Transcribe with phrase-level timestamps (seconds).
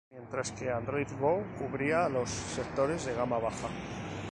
[0.09, 3.67] Mientras que Android Go cubriría los sectores de gama baja.